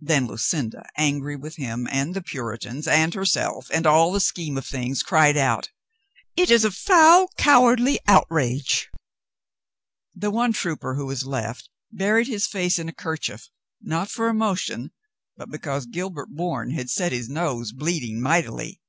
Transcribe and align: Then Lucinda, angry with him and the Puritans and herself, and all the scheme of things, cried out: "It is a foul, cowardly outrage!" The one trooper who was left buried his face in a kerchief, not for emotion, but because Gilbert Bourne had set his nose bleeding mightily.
Then 0.00 0.26
Lucinda, 0.26 0.88
angry 0.96 1.36
with 1.36 1.56
him 1.56 1.86
and 1.90 2.14
the 2.14 2.22
Puritans 2.22 2.88
and 2.88 3.12
herself, 3.12 3.68
and 3.70 3.86
all 3.86 4.10
the 4.10 4.18
scheme 4.18 4.56
of 4.56 4.64
things, 4.64 5.02
cried 5.02 5.36
out: 5.36 5.68
"It 6.34 6.50
is 6.50 6.64
a 6.64 6.70
foul, 6.70 7.28
cowardly 7.36 8.00
outrage!" 8.08 8.88
The 10.14 10.30
one 10.30 10.54
trooper 10.54 10.94
who 10.94 11.04
was 11.04 11.26
left 11.26 11.68
buried 11.92 12.26
his 12.26 12.46
face 12.46 12.78
in 12.78 12.88
a 12.88 12.94
kerchief, 12.94 13.50
not 13.82 14.08
for 14.10 14.28
emotion, 14.28 14.92
but 15.36 15.50
because 15.50 15.84
Gilbert 15.84 16.30
Bourne 16.30 16.70
had 16.70 16.88
set 16.88 17.12
his 17.12 17.28
nose 17.28 17.72
bleeding 17.72 18.18
mightily. 18.18 18.80